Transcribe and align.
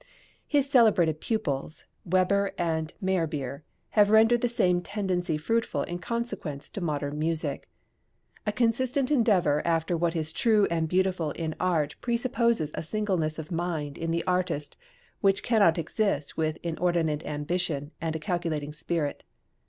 His 0.47 0.67
celebrated 0.67 1.21
pupils 1.21 1.85
Weber 2.05 2.53
and 2.57 2.91
Meyerbeer 3.03 3.61
have 3.89 4.09
rendered 4.09 4.41
the 4.41 4.49
same 4.49 4.81
tendency 4.81 5.37
fruitful 5.37 5.83
in 5.83 5.99
consequences 5.99 6.71
to 6.71 6.81
modern 6.81 7.19
music. 7.19 7.69
A 8.47 8.51
consistent 8.51 9.11
endeavour 9.11 9.61
after 9.63 9.95
what 9.95 10.15
is 10.15 10.31
true 10.33 10.65
and 10.71 10.87
beautiful 10.89 11.29
in 11.33 11.53
art 11.59 11.95
presupposes 12.01 12.71
a 12.73 12.81
singleness 12.81 13.37
of 13.37 13.51
mind 13.51 13.95
in 13.95 14.09
the 14.09 14.23
artist 14.25 14.75
which 15.19 15.43
cannot 15.43 15.77
exist 15.77 16.35
with 16.35 16.57
inordinate 16.63 17.23
ambition 17.23 17.91
and 18.01 18.15
a 18.15 18.19
calculating 18.19 18.73
spirit. 18.73 19.23